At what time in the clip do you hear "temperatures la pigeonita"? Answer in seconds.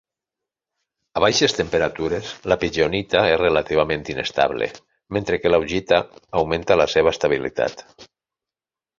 1.57-3.21